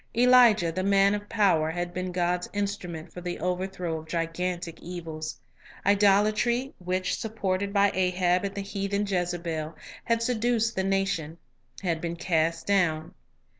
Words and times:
Elijah, 0.17 0.71
the 0.71 0.81
man 0.81 1.13
of 1.13 1.29
power, 1.29 1.69
had 1.69 1.93
been 1.93 2.11
God's 2.11 2.47
instru 2.55 2.89
ment 2.89 3.13
for 3.13 3.21
the 3.21 3.37
overthrow 3.39 3.99
of 3.99 4.07
gigantic 4.07 4.81
evils. 4.81 5.37
Idolatry, 5.85 6.73
which, 6.79 7.19
supported 7.19 7.71
by 7.71 7.91
Ahab 7.93 8.43
and 8.43 8.55
the 8.55 8.61
heathen 8.61 9.05
Jezebel, 9.05 9.75
had 10.05 10.23
seduced 10.23 10.75
the 10.75 10.83
nation, 10.83 11.37
had 11.83 12.01
been 12.01 12.15
cast 12.15 12.65
down. 12.65 13.13